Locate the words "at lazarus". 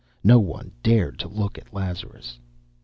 1.59-2.39